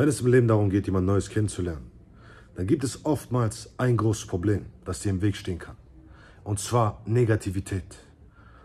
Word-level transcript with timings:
Wenn 0.00 0.08
es 0.08 0.20
im 0.20 0.28
Leben 0.28 0.46
darum 0.46 0.70
geht, 0.70 0.86
jemand 0.86 1.08
Neues 1.08 1.28
kennenzulernen, 1.28 1.90
dann 2.54 2.68
gibt 2.68 2.84
es 2.84 3.04
oftmals 3.04 3.70
ein 3.78 3.96
großes 3.96 4.28
Problem, 4.28 4.66
das 4.84 5.00
dir 5.00 5.10
im 5.10 5.20
Weg 5.22 5.34
stehen 5.34 5.58
kann. 5.58 5.74
Und 6.44 6.60
zwar 6.60 7.02
Negativität. 7.04 7.98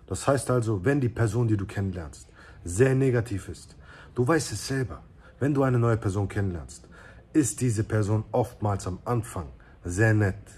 Das 0.05 0.27
heißt 0.27 0.51
also, 0.51 0.85
wenn 0.85 1.01
die 1.01 1.09
Person, 1.09 1.47
die 1.47 1.57
du 1.57 1.65
kennenlernst, 1.65 2.27
sehr 2.63 2.93
negativ 2.93 3.49
ist, 3.49 3.75
du 4.13 4.27
weißt 4.27 4.51
es 4.51 4.67
selber, 4.67 5.01
wenn 5.39 5.55
du 5.55 5.63
eine 5.63 5.79
neue 5.79 5.97
Person 5.97 6.27
kennenlernst, 6.27 6.87
ist 7.33 7.61
diese 7.61 7.83
Person 7.83 8.25
oftmals 8.31 8.85
am 8.85 8.99
Anfang 9.03 9.47
sehr 9.83 10.13
nett, 10.13 10.51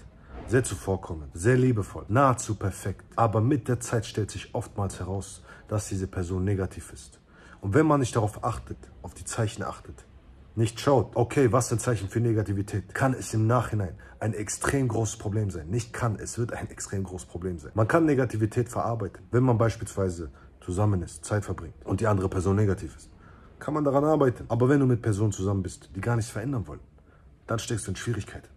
sehr 0.46 0.62
zuvorkommend, 0.62 1.30
sehr 1.32 1.56
liebevoll, 1.56 2.04
nahezu 2.08 2.54
perfekt. 2.54 3.06
Aber 3.16 3.40
mit 3.40 3.66
der 3.66 3.80
Zeit 3.80 4.04
stellt 4.04 4.30
sich 4.30 4.54
oftmals 4.54 5.00
heraus, 5.00 5.42
dass 5.68 5.88
diese 5.88 6.06
Person 6.06 6.44
negativ 6.44 6.92
ist. 6.92 7.18
Und 7.62 7.72
wenn 7.72 7.86
man 7.86 8.00
nicht 8.00 8.14
darauf 8.14 8.44
achtet, 8.44 8.76
auf 9.00 9.14
die 9.14 9.24
Zeichen 9.24 9.62
achtet, 9.62 10.05
nicht 10.56 10.80
schaut, 10.80 11.14
okay, 11.16 11.52
was 11.52 11.68
sind 11.68 11.82
Zeichen 11.82 12.08
für 12.08 12.20
Negativität, 12.20 12.94
kann 12.94 13.12
es 13.12 13.34
im 13.34 13.46
Nachhinein 13.46 13.94
ein 14.20 14.32
extrem 14.32 14.88
großes 14.88 15.18
Problem 15.18 15.50
sein. 15.50 15.68
Nicht 15.68 15.92
kann, 15.92 16.16
es 16.18 16.38
wird 16.38 16.54
ein 16.54 16.70
extrem 16.70 17.04
großes 17.04 17.28
Problem 17.28 17.58
sein. 17.58 17.72
Man 17.74 17.86
kann 17.86 18.06
Negativität 18.06 18.70
verarbeiten, 18.70 19.22
wenn 19.30 19.42
man 19.42 19.58
beispielsweise 19.58 20.30
zusammen 20.60 21.02
ist, 21.02 21.24
Zeit 21.26 21.44
verbringt 21.44 21.74
und 21.84 22.00
die 22.00 22.06
andere 22.06 22.30
Person 22.30 22.56
negativ 22.56 22.96
ist. 22.96 23.10
Kann 23.58 23.74
man 23.74 23.84
daran 23.84 24.04
arbeiten. 24.04 24.46
Aber 24.48 24.68
wenn 24.68 24.80
du 24.80 24.86
mit 24.86 25.02
Personen 25.02 25.32
zusammen 25.32 25.62
bist, 25.62 25.90
die 25.94 26.00
gar 26.00 26.16
nichts 26.16 26.30
verändern 26.30 26.66
wollen, 26.66 26.80
dann 27.46 27.58
steckst 27.58 27.86
du 27.86 27.90
in 27.90 27.96
Schwierigkeiten. 27.96 28.48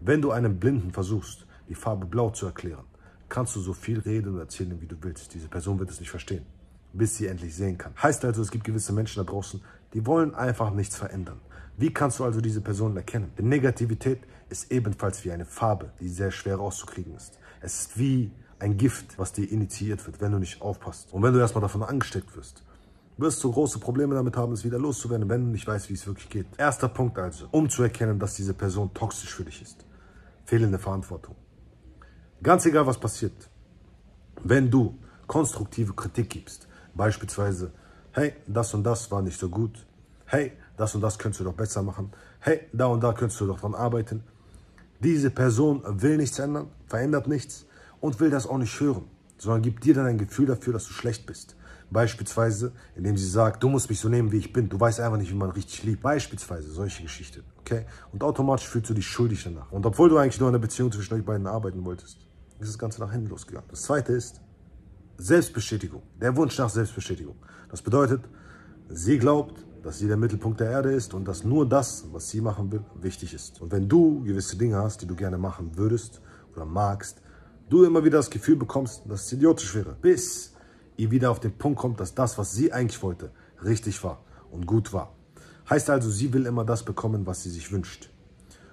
Wenn 0.00 0.22
du 0.22 0.32
einem 0.32 0.58
Blinden 0.58 0.90
versuchst, 0.90 1.46
die 1.68 1.74
Farbe 1.74 2.06
blau 2.06 2.30
zu 2.30 2.46
erklären, 2.46 2.84
kannst 3.28 3.54
du 3.54 3.60
so 3.60 3.72
viel 3.72 4.00
reden 4.00 4.34
und 4.34 4.40
erzählen, 4.40 4.80
wie 4.80 4.86
du 4.86 4.96
willst. 5.00 5.32
Diese 5.32 5.48
Person 5.48 5.78
wird 5.78 5.90
es 5.90 6.00
nicht 6.00 6.10
verstehen 6.10 6.44
bis 6.92 7.16
sie 7.16 7.26
endlich 7.26 7.54
sehen 7.54 7.78
kann. 7.78 7.92
Heißt 8.02 8.24
also, 8.24 8.42
es 8.42 8.50
gibt 8.50 8.64
gewisse 8.64 8.92
Menschen 8.92 9.24
da 9.24 9.30
draußen, 9.30 9.60
die 9.94 10.06
wollen 10.06 10.34
einfach 10.34 10.70
nichts 10.70 10.96
verändern. 10.96 11.40
Wie 11.76 11.92
kannst 11.92 12.18
du 12.18 12.24
also 12.24 12.40
diese 12.40 12.60
Personen 12.60 12.96
erkennen? 12.96 13.32
Denn 13.38 13.48
Negativität 13.48 14.20
ist 14.48 14.70
ebenfalls 14.70 15.24
wie 15.24 15.32
eine 15.32 15.44
Farbe, 15.44 15.92
die 16.00 16.08
sehr 16.08 16.30
schwer 16.30 16.56
rauszukriegen 16.56 17.14
ist. 17.14 17.38
Es 17.60 17.80
ist 17.80 17.98
wie 17.98 18.32
ein 18.58 18.76
Gift, 18.76 19.18
was 19.18 19.32
dir 19.32 19.50
initiiert 19.50 20.06
wird, 20.06 20.20
wenn 20.20 20.32
du 20.32 20.38
nicht 20.38 20.60
aufpasst. 20.60 21.12
Und 21.12 21.22
wenn 21.22 21.32
du 21.32 21.40
erstmal 21.40 21.62
davon 21.62 21.82
angesteckt 21.82 22.36
wirst, 22.36 22.62
wirst 23.16 23.42
du 23.42 23.52
große 23.52 23.78
Probleme 23.78 24.14
damit 24.14 24.36
haben, 24.36 24.52
es 24.52 24.64
wieder 24.64 24.78
loszuwerden, 24.78 25.28
wenn 25.28 25.44
du 25.46 25.50
nicht 25.50 25.66
weißt, 25.66 25.88
wie 25.88 25.94
es 25.94 26.06
wirklich 26.06 26.28
geht. 26.28 26.46
Erster 26.58 26.88
Punkt 26.88 27.18
also, 27.18 27.46
um 27.50 27.68
zu 27.68 27.82
erkennen, 27.82 28.18
dass 28.18 28.34
diese 28.34 28.54
Person 28.54 28.92
toxisch 28.94 29.34
für 29.34 29.44
dich 29.44 29.62
ist. 29.62 29.84
Fehlende 30.44 30.78
Verantwortung. 30.78 31.36
Ganz 32.42 32.64
egal, 32.66 32.86
was 32.86 32.98
passiert. 32.98 33.50
Wenn 34.42 34.70
du 34.70 34.98
konstruktive 35.26 35.92
Kritik 35.92 36.30
gibst, 36.30 36.66
Beispielsweise, 36.94 37.72
hey, 38.12 38.34
das 38.46 38.74
und 38.74 38.84
das 38.84 39.10
war 39.10 39.22
nicht 39.22 39.38
so 39.38 39.48
gut. 39.48 39.86
Hey, 40.26 40.52
das 40.76 40.94
und 40.94 41.00
das 41.00 41.18
könntest 41.18 41.40
du 41.40 41.44
doch 41.44 41.54
besser 41.54 41.82
machen. 41.82 42.12
Hey, 42.40 42.68
da 42.72 42.86
und 42.86 43.02
da 43.02 43.12
könntest 43.12 43.40
du 43.40 43.46
doch 43.46 43.60
dran 43.60 43.74
arbeiten. 43.74 44.22
Diese 45.00 45.30
Person 45.30 45.82
will 45.84 46.16
nichts 46.16 46.38
ändern, 46.38 46.68
verändert 46.86 47.26
nichts 47.26 47.66
und 48.00 48.20
will 48.20 48.30
das 48.30 48.46
auch 48.46 48.58
nicht 48.58 48.78
hören, 48.80 49.04
sondern 49.38 49.62
gibt 49.62 49.84
dir 49.84 49.94
dann 49.94 50.06
ein 50.06 50.18
Gefühl 50.18 50.46
dafür, 50.46 50.72
dass 50.72 50.86
du 50.86 50.92
schlecht 50.92 51.26
bist. 51.26 51.56
Beispielsweise, 51.90 52.72
indem 52.94 53.16
sie 53.16 53.28
sagt, 53.28 53.62
du 53.62 53.68
musst 53.68 53.90
mich 53.90 53.98
so 53.98 54.08
nehmen, 54.08 54.30
wie 54.30 54.36
ich 54.36 54.52
bin. 54.52 54.68
Du 54.68 54.78
weißt 54.78 55.00
einfach 55.00 55.18
nicht, 55.18 55.30
wie 55.32 55.36
man 55.36 55.50
richtig 55.50 55.82
liebt. 55.82 56.02
Beispielsweise 56.02 56.70
solche 56.70 57.02
Geschichten, 57.02 57.42
okay? 57.60 57.84
Und 58.12 58.22
automatisch 58.22 58.68
fühlst 58.68 58.90
du 58.90 58.94
dich 58.94 59.06
schuldig 59.06 59.42
danach. 59.42 59.72
Und 59.72 59.84
obwohl 59.86 60.08
du 60.08 60.16
eigentlich 60.18 60.38
nur 60.38 60.48
an 60.48 60.52
der 60.52 60.60
Beziehung 60.60 60.92
zwischen 60.92 61.14
euch 61.14 61.24
beiden 61.24 61.48
arbeiten 61.48 61.84
wolltest, 61.84 62.18
ist 62.60 62.68
das 62.68 62.78
Ganze 62.78 63.00
nach 63.00 63.10
hinten 63.10 63.28
losgegangen. 63.28 63.68
Das 63.70 63.82
Zweite 63.82 64.12
ist, 64.12 64.40
Selbstbestätigung, 65.20 66.02
der 66.18 66.34
Wunsch 66.34 66.56
nach 66.56 66.70
Selbstbestätigung. 66.70 67.36
Das 67.70 67.82
bedeutet, 67.82 68.22
sie 68.88 69.18
glaubt, 69.18 69.62
dass 69.82 69.98
sie 69.98 70.08
der 70.08 70.16
Mittelpunkt 70.16 70.60
der 70.60 70.70
Erde 70.70 70.92
ist 70.92 71.12
und 71.12 71.28
dass 71.28 71.44
nur 71.44 71.68
das, 71.68 72.06
was 72.10 72.30
sie 72.30 72.40
machen 72.40 72.72
will, 72.72 72.82
wichtig 73.00 73.34
ist. 73.34 73.60
Und 73.60 73.70
wenn 73.70 73.86
du 73.86 74.22
gewisse 74.24 74.56
Dinge 74.56 74.76
hast, 74.76 75.02
die 75.02 75.06
du 75.06 75.14
gerne 75.14 75.36
machen 75.36 75.76
würdest 75.76 76.22
oder 76.54 76.64
magst, 76.64 77.20
du 77.68 77.84
immer 77.84 78.02
wieder 78.02 78.16
das 78.16 78.30
Gefühl 78.30 78.56
bekommst, 78.56 79.02
dass 79.08 79.26
es 79.26 79.32
idiotisch 79.32 79.74
wäre, 79.74 79.94
bis 80.00 80.54
ihr 80.96 81.10
wieder 81.10 81.30
auf 81.30 81.38
den 81.40 81.52
Punkt 81.52 81.78
kommt, 81.78 82.00
dass 82.00 82.14
das, 82.14 82.38
was 82.38 82.52
sie 82.52 82.72
eigentlich 82.72 83.02
wollte, 83.02 83.30
richtig 83.62 84.02
war 84.02 84.24
und 84.50 84.66
gut 84.66 84.92
war. 84.94 85.14
Heißt 85.68 85.90
also, 85.90 86.10
sie 86.10 86.32
will 86.32 86.46
immer 86.46 86.64
das 86.64 86.82
bekommen, 86.82 87.26
was 87.26 87.42
sie 87.42 87.50
sich 87.50 87.70
wünscht. 87.70 88.10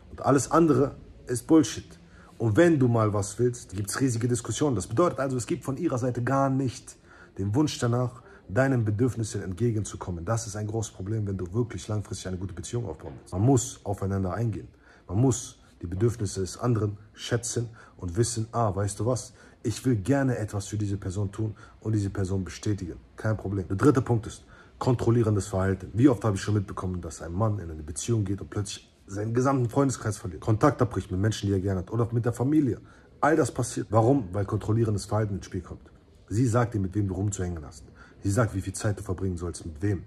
Und 0.09 0.21
alles 0.25 0.50
andere 0.50 0.95
ist 1.27 1.45
Bullshit. 1.45 2.00
Und 2.37 2.55
wenn 2.55 2.77
du 2.77 2.87
mal 2.87 3.13
was 3.13 3.39
willst, 3.39 3.75
gibt 3.75 3.89
es 3.89 3.99
riesige 3.99 4.27
Diskussionen. 4.27 4.75
Das 4.75 4.87
bedeutet 4.87 5.19
also, 5.19 5.37
es 5.37 5.47
gibt 5.47 5.63
von 5.63 5.77
ihrer 5.77 5.97
Seite 5.97 6.23
gar 6.23 6.49
nicht 6.49 6.95
den 7.37 7.53
Wunsch 7.55 7.79
danach, 7.79 8.21
deinen 8.47 8.85
Bedürfnissen 8.85 9.41
entgegenzukommen. 9.41 10.23
Das 10.23 10.47
ist 10.47 10.55
ein 10.55 10.67
großes 10.67 10.93
Problem, 10.93 11.27
wenn 11.27 11.37
du 11.37 11.51
wirklich 11.53 11.87
langfristig 11.87 12.27
eine 12.27 12.37
gute 12.37 12.53
Beziehung 12.53 12.85
aufbauen 12.87 13.13
willst. 13.19 13.33
Man 13.33 13.41
muss 13.41 13.81
aufeinander 13.83 14.33
eingehen. 14.33 14.67
Man 15.07 15.19
muss 15.19 15.59
die 15.81 15.87
Bedürfnisse 15.87 16.41
des 16.41 16.57
anderen 16.57 16.97
schätzen 17.13 17.69
und 17.97 18.15
wissen, 18.15 18.47
ah, 18.51 18.73
weißt 18.73 18.99
du 18.99 19.05
was, 19.05 19.33
ich 19.63 19.83
will 19.85 19.95
gerne 19.95 20.37
etwas 20.37 20.67
für 20.67 20.77
diese 20.77 20.97
Person 20.97 21.31
tun 21.31 21.55
und 21.81 21.93
diese 21.93 22.09
Person 22.09 22.43
bestätigen. 22.43 22.97
Kein 23.15 23.35
Problem. 23.35 23.67
Der 23.67 23.75
dritte 23.75 24.01
Punkt 24.01 24.27
ist 24.27 24.43
kontrollierendes 24.79 25.47
Verhalten. 25.47 25.91
Wie 25.93 26.07
oft 26.07 26.23
habe 26.23 26.35
ich 26.35 26.41
schon 26.41 26.53
mitbekommen, 26.53 27.01
dass 27.01 27.21
ein 27.21 27.33
Mann 27.33 27.59
in 27.59 27.69
eine 27.69 27.83
Beziehung 27.83 28.23
geht 28.23 28.41
und 28.41 28.49
plötzlich 28.49 28.87
seinen 29.07 29.34
gesamten 29.34 29.69
Freundeskreis 29.69 30.18
verliert, 30.18 30.41
Kontakt 30.41 30.81
abbricht 30.81 31.09
mit 31.12 31.19
Menschen, 31.19 31.47
die 31.47 31.53
er 31.53 31.59
gerne 31.59 31.79
hat 31.79 31.91
oder 31.91 32.07
mit 32.12 32.25
der 32.25 32.34
Familie. 32.34 32.79
All 33.22 33.35
das 33.35 33.51
passiert. 33.51 33.88
Warum? 33.90 34.29
Weil 34.34 34.45
kontrollierendes 34.45 35.06
Verhalten 35.06 35.35
ins 35.35 35.45
Spiel 35.45 35.62
kommt. 35.62 35.90
Sie 36.29 36.45
sagt 36.45 36.73
dir, 36.73 36.79
mit 36.79 36.94
wem 36.94 37.07
du 37.07 37.16
rumzuhängen 37.16 37.66
hast. 37.66 37.85
Sie 38.22 38.29
sagt, 38.29 38.53
wie 38.53 38.62
viel 38.62 38.73
Zeit 38.73 39.00
du 39.00 39.03
verbringen 39.03 39.38
sollst, 39.38 39.66
mit 39.66 39.81
wem. 39.81 40.03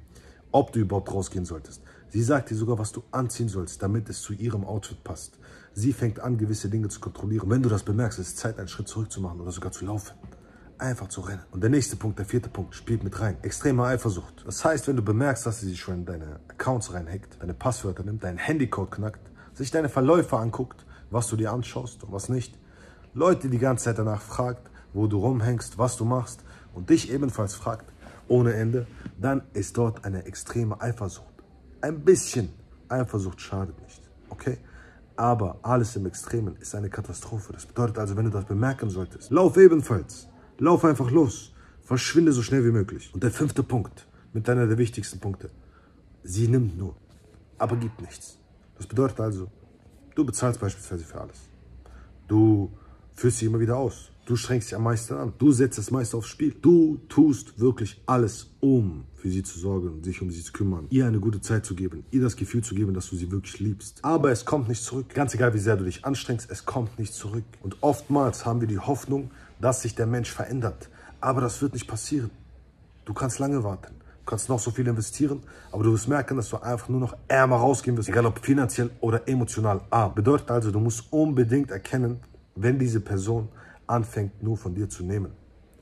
Ob 0.53 0.73
du 0.73 0.81
überhaupt 0.81 1.13
rausgehen 1.13 1.45
solltest. 1.45 1.83
Sie 2.09 2.23
sagt 2.23 2.51
dir 2.51 2.57
sogar, 2.57 2.79
was 2.79 2.93
du 2.93 3.03
anziehen 3.11 3.49
sollst, 3.49 3.83
damit 3.83 4.09
es 4.09 4.21
zu 4.21 4.33
ihrem 4.33 4.65
Outfit 4.65 5.03
passt. 5.03 5.39
Sie 5.73 5.93
fängt 5.93 6.21
an, 6.21 6.39
gewisse 6.39 6.69
Dinge 6.69 6.89
zu 6.89 7.01
kontrollieren. 7.01 7.49
Wenn 7.49 7.63
du 7.63 7.69
das 7.69 7.85
bemerkst, 7.85 8.19
ist 8.19 8.29
es 8.29 8.37
Zeit, 8.37 8.59
einen 8.59 8.69
Schritt 8.69 8.89
zurück 8.89 9.11
zu 9.11 9.21
machen 9.21 9.41
oder 9.41 9.53
sogar 9.53 9.73
zu 9.73 9.87
laufen 9.87 10.15
einfach 10.81 11.09
zu 11.09 11.21
rennen. 11.21 11.43
Und 11.51 11.63
der 11.63 11.71
nächste 11.71 11.97
Punkt, 11.97 12.19
der 12.19 12.27
vierte 12.27 12.49
Punkt, 12.49 12.75
spielt 12.75 13.05
mit 13.05 13.21
rein. 13.21 13.37
Extreme 13.43 13.85
Eifersucht. 13.85 14.45
Das 14.47 14.65
heißt, 14.65 14.89
wenn 14.89 14.97
du 14.97 15.03
bemerkst, 15.03 15.47
dass 15.47 15.61
sie 15.61 15.69
sich 15.69 15.81
schon 15.81 15.95
in 15.95 16.05
deine 16.07 16.41
Accounts 16.49 16.93
reinhackt, 16.93 17.41
deine 17.41 17.55
Passwörter 17.55 18.03
nimmt, 18.03 18.25
deinen 18.25 18.39
Handycode 18.39 18.91
knackt, 18.91 19.31
sich 19.55 19.71
deine 19.71 19.89
Verläufe 19.89 20.39
anguckt, 20.39 20.85
was 21.11 21.29
du 21.29 21.37
dir 21.37 21.53
anschaust 21.53 22.05
und 22.05 22.13
was 22.13 22.29
nicht, 22.29 22.59
Leute 23.15 23.49
die 23.49 23.59
ganze 23.59 23.87
Zeit 23.87 23.99
danach 23.99 24.23
fragt, 24.23 24.71
wo 24.93 25.07
du 25.07 25.19
rumhängst, 25.19 25.79
was 25.79 25.97
du 25.97 26.05
machst 26.05 26.45
und 26.75 26.91
dich 26.91 27.13
ebenfalls 27.13 27.55
fragt, 27.55 27.87
ohne 28.29 28.55
Ende, 28.55 28.87
dann 29.21 29.43
ist 29.53 29.77
dort 29.77 30.05
eine 30.05 30.25
extreme 30.25 30.81
Eifersucht. 30.81 31.27
Ein 31.81 32.01
bisschen 32.01 32.53
Eifersucht 32.89 33.41
schadet 33.41 33.81
nicht, 33.83 34.01
okay? 34.29 34.59
Aber 35.17 35.59
alles 35.63 35.97
im 35.97 36.07
Extremen 36.07 36.57
ist 36.61 36.75
eine 36.75 36.89
Katastrophe. 36.89 37.53
Das 37.53 37.67
bedeutet 37.67 37.99
also, 37.99 38.17
wenn 38.17 38.25
du 38.25 38.31
das 38.31 38.45
bemerken 38.45 38.89
solltest, 38.89 39.31
lauf 39.31 39.57
ebenfalls. 39.57 40.30
Lauf 40.61 40.85
einfach 40.85 41.11
los. 41.11 41.53
Verschwinde 41.81 42.33
so 42.33 42.43
schnell 42.43 42.65
wie 42.67 42.71
möglich. 42.71 43.11
Und 43.15 43.23
der 43.23 43.31
fünfte 43.31 43.63
Punkt, 43.63 44.07
mit 44.35 44.49
einer 44.49 44.67
der 44.67 44.77
wichtigsten 44.77 45.19
Punkte. 45.19 45.51
Sie 46.23 46.49
nimmt 46.49 46.77
nur, 46.77 46.97
aber 47.57 47.77
gibt 47.77 48.01
nichts. 48.03 48.39
Das 48.77 48.87
bedeutet 48.87 49.19
also, 49.21 49.49
du 50.15 50.25
bezahlst 50.25 50.61
beispielsweise 50.61 51.05
für 51.05 51.19
alles. 51.19 51.49
Du 52.29 52.71
führst 53.15 53.39
sie 53.39 53.47
immer 53.47 53.59
wieder 53.59 53.79
aus. 53.79 54.11
Du 54.27 54.37
strengst 54.37 54.69
dich 54.69 54.77
am 54.77 54.83
meisten 54.85 55.15
an. 55.15 55.33
Du 55.39 55.51
setzt 55.51 55.79
das 55.79 55.91
meiste 55.91 56.17
aufs 56.19 56.29
Spiel. 56.29 56.55
Du 56.61 57.01
tust 57.09 57.59
wirklich 57.59 58.01
alles, 58.05 58.51
um 58.61 59.05
für 59.17 59.31
sie 59.31 59.43
zu 59.43 59.59
sorgen, 59.59 60.05
sich 60.05 60.21
um 60.21 60.31
sie 60.31 60.43
zu 60.43 60.53
kümmern, 60.53 60.87
ihr 60.91 61.07
eine 61.07 61.21
gute 61.21 61.41
Zeit 61.41 61.67
zu 61.67 61.75
geben, 61.75 62.05
ihr 62.11 62.21
das 62.21 62.37
Gefühl 62.37 62.63
zu 62.63 62.75
geben, 62.75 62.95
dass 62.95 63.09
du 63.09 63.17
sie 63.17 63.31
wirklich 63.33 63.59
liebst. 63.61 64.05
Aber 64.05 64.31
es 64.31 64.45
kommt 64.45 64.69
nicht 64.69 64.85
zurück. 64.85 65.09
Ganz 65.15 65.35
egal, 65.35 65.55
wie 65.55 65.59
sehr 65.59 65.77
du 65.77 65.85
dich 65.85 66.05
anstrengst, 66.05 66.51
es 66.51 66.67
kommt 66.67 66.99
nicht 66.99 67.15
zurück. 67.15 67.45
Und 67.63 67.79
oftmals 67.81 68.45
haben 68.47 68.61
wir 68.61 68.69
die 68.69 68.79
Hoffnung, 68.79 69.31
dass 69.61 69.83
sich 69.83 69.95
der 69.95 70.07
Mensch 70.07 70.31
verändert. 70.31 70.89
Aber 71.21 71.41
das 71.41 71.61
wird 71.61 71.75
nicht 71.75 71.87
passieren. 71.87 72.31
Du 73.05 73.15
kannst 73.15 73.39
lange 73.39 73.63
warten. 73.63 73.95
Du 74.21 74.27
kannst 74.27 74.49
noch 74.49 74.59
so 74.59 74.71
viel 74.71 74.87
investieren, 74.87 75.43
aber 75.73 75.83
du 75.83 75.93
wirst 75.93 76.09
merken, 76.09 76.37
dass 76.37 76.49
du 76.51 76.59
einfach 76.59 76.89
nur 76.89 77.01
noch 77.01 77.17
ärmer 77.27 77.57
rausgehen 77.57 77.97
wirst, 77.97 78.09
egal 78.09 78.27
ob 78.27 78.45
finanziell 78.45 78.91
oder 79.01 79.27
emotional. 79.27 79.81
A. 79.91 80.09
Bedeutet 80.09 80.51
also, 80.51 80.71
du 80.71 80.79
musst 80.79 81.13
unbedingt 81.13 81.71
erkennen, 81.71 82.21
wenn 82.55 82.79
diese 82.79 83.01
Person 83.01 83.49
anfängt, 83.87 84.43
nur 84.43 84.57
von 84.57 84.75
dir 84.75 84.89
zu 84.89 85.03
nehmen 85.03 85.33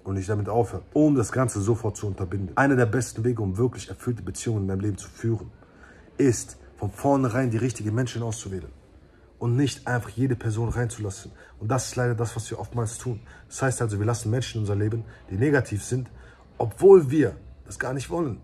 und 0.05 0.14
nicht 0.14 0.29
damit 0.29 0.49
aufhört, 0.49 0.85
um 0.94 1.14
das 1.14 1.31
Ganze 1.31 1.61
sofort 1.61 1.97
zu 1.97 2.06
unterbinden. 2.06 2.56
Einer 2.56 2.76
der 2.76 2.87
besten 2.87 3.25
Wege, 3.25 3.43
um 3.43 3.58
wirklich 3.58 3.88
erfüllte 3.91 4.23
Beziehungen 4.23 4.62
in 4.62 4.69
deinem 4.69 4.81
Leben 4.81 4.97
zu 4.97 5.08
führen, 5.08 5.50
ist, 6.17 6.56
von 6.76 6.91
vornherein 6.91 7.50
die 7.50 7.58
richtigen 7.58 7.94
Menschen 7.94 8.23
auszuwählen 8.23 8.77
und 9.38 9.56
nicht 9.56 9.87
einfach 9.87 10.11
jede 10.11 10.37
Person 10.37 10.69
reinzulassen. 10.69 11.32
Und 11.61 11.69
das 11.69 11.88
ist 11.88 11.96
leider 11.96 12.14
das, 12.14 12.35
was 12.37 12.50
wir 12.50 12.58
oftmals 12.58 12.99
tun. 12.99 13.20
Das 13.49 13.62
heißt 13.62 13.82
also, 13.82 13.99
wir 13.99 14.06
lassen 14.06 14.31
Menschen 14.31 14.58
in 14.58 14.61
unser 14.62 14.76
Leben, 14.76 15.05
die 15.31 15.37
negativ 15.37 15.85
sind, 15.85 16.08
obwohl 16.58 17.11
wir 17.11 17.37
das 17.64 17.79
gar 17.79 17.93
nicht 17.93 18.11
wollen. 18.11 18.40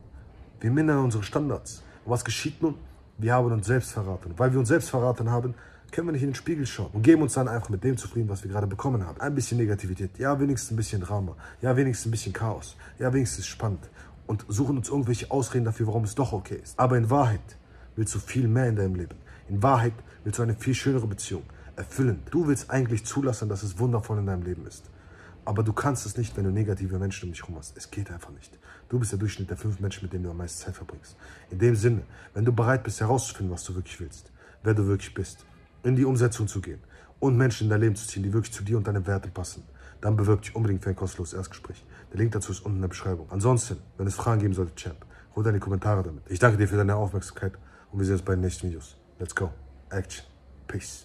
Wir 0.61 0.71
mindern 0.71 0.99
unsere 0.99 1.23
Standards. 1.23 1.83
Und 2.05 2.13
was 2.13 2.25
geschieht 2.25 2.63
nun? 2.63 2.77
Wir 3.19 3.35
haben 3.35 3.51
uns 3.53 3.67
selbst 3.67 3.93
verraten. 3.93 4.35
Weil 4.37 4.53
wir 4.53 4.59
uns 4.59 4.69
selbst 4.69 4.91
verraten 4.91 5.31
haben, 5.31 5.55
können 5.91 6.09
wir 6.09 6.13
nicht 6.13 6.23
in 6.23 6.31
den 6.31 6.35
Spiegel 6.35 6.67
schauen 6.67 6.91
und 6.93 7.03
geben 7.03 7.23
uns 7.23 7.35
dann 7.35 7.47
einfach 7.47 7.69
mit 7.69 7.85
dem 7.85 7.97
zufrieden, 7.97 8.29
was 8.29 8.43
wir 8.43 8.51
gerade 8.51 8.67
bekommen 8.67 9.07
haben. 9.07 9.21
Ein 9.21 9.35
bisschen 9.35 9.59
Negativität, 9.59 10.19
ja, 10.19 10.39
wenigstens 10.41 10.73
ein 10.73 10.77
bisschen 10.77 11.01
Drama, 11.01 11.37
ja, 11.63 11.77
wenigstens 11.77 12.07
ein 12.07 12.11
bisschen 12.11 12.33
Chaos, 12.33 12.77
ja, 12.99 13.13
wenigstens 13.13 13.47
spannend 13.47 13.89
und 14.27 14.45
suchen 14.49 14.77
uns 14.77 14.89
irgendwelche 14.89 15.31
Ausreden 15.31 15.65
dafür, 15.65 15.87
warum 15.87 16.05
es 16.05 16.15
doch 16.15 16.33
okay 16.33 16.59
ist. 16.63 16.79
Aber 16.79 16.97
in 16.97 17.11
Wahrheit 17.11 17.57
willst 17.95 18.15
du 18.15 18.19
viel 18.19 18.49
mehr 18.49 18.69
in 18.69 18.77
deinem 18.77 18.97
Leben. 18.97 19.17
In 19.49 19.63
Wahrheit 19.63 19.95
willst 20.25 20.39
du 20.39 20.43
eine 20.43 20.55
viel 20.55 20.75
schönere 20.75 21.07
Beziehung, 21.07 21.43
erfüllend. 21.77 22.23
Du 22.31 22.47
willst 22.47 22.71
eigentlich 22.71 23.05
zulassen, 23.05 23.49
dass 23.49 23.63
es 23.63 23.79
wundervoll 23.79 24.19
in 24.19 24.27
deinem 24.27 24.43
Leben 24.43 24.67
ist. 24.67 24.91
Aber 25.45 25.63
du 25.63 25.73
kannst 25.75 26.07
es 26.07 26.17
nicht, 26.17 26.37
wenn 26.37 26.45
du 26.45 26.51
negative 26.51 26.99
Menschen 26.99 27.27
um 27.27 27.33
dich 27.33 27.43
herum 27.43 27.57
hast. 27.59 27.77
Es 27.77 27.91
geht 27.91 28.11
einfach 28.11 28.31
nicht. 28.31 28.59
Du 28.89 28.99
bist 28.99 29.13
der 29.13 29.19
Durchschnitt 29.19 29.51
der 29.51 29.59
fünf 29.59 29.79
Menschen, 29.81 30.05
mit 30.05 30.13
denen 30.13 30.25
du 30.25 30.31
am 30.31 30.39
meisten 30.39 30.65
Zeit 30.65 30.75
verbringst. 30.75 31.17
In 31.51 31.59
dem 31.59 31.77
Sinne, 31.77 32.03
wenn 32.33 32.45
du 32.45 32.53
bereit 32.53 32.83
bist 32.83 33.01
herauszufinden, 33.01 33.55
was 33.55 33.65
du 33.65 33.75
wirklich 33.75 34.01
willst, 34.01 34.33
wer 34.63 34.73
du 34.73 34.87
wirklich 34.87 35.13
bist, 35.13 35.45
in 35.83 35.97
die 35.97 36.07
Umsetzung 36.07 36.49
zu 36.49 36.63
gehen 36.63 36.81
und 37.21 37.37
Menschen 37.37 37.65
in 37.65 37.71
dein 37.71 37.81
Leben 37.83 37.97
zu 37.97 38.09
ziehen, 38.09 38.23
die 38.23 38.33
wirklich 38.33 38.55
zu 38.55 38.65
dir 38.65 38.79
und 38.79 38.87
deinen 38.87 39.07
Werten 39.07 39.31
passen, 39.33 39.65
dann 40.01 40.17
bewirb 40.17 40.43
dich 40.43 40.57
unbedingt 40.57 40.83
für 40.83 40.91
ein 40.91 40.97
kostenloses 40.97 41.35
Erstgespräch. 41.35 41.85
Der 42.13 42.19
Link 42.19 42.33
dazu 42.33 42.53
ist 42.53 42.61
unten 42.61 42.77
in 42.77 42.83
der 42.83 42.89
Beschreibung. 42.89 43.27
Ansonsten, 43.31 43.77
wenn 43.99 44.07
es 44.07 44.15
Fragen 44.15 44.41
geben 44.41 44.55
sollte, 44.55 44.75
Champ, 44.75 45.05
hol 45.37 45.45
deine 45.45 45.61
Kommentare 45.61 46.03
damit. 46.03 46.23
Ich 46.29 46.39
danke 46.39 46.57
dir 46.57 46.69
für 46.69 46.77
deine 46.77 46.97
Aufmerksamkeit 46.97 47.53
und 47.93 47.99
wir 47.99 48.07
sehen 48.07 48.15
uns 48.15 48.25
bei 48.25 48.35
den 48.35 48.41
nächsten 48.41 48.69
Videos. 48.69 48.97
Let's 49.25 49.33
go. 49.33 49.51
Action. 49.91 50.27
Peace. 50.69 51.03